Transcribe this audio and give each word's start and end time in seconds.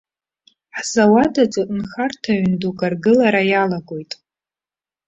Ҳзауад 0.77 1.33
аҿы 1.43 1.63
нхарҭа 1.77 2.31
ҩын 2.39 2.51
дук 2.61 2.79
аргылара 2.87 3.41
иалагоит. 3.51 4.11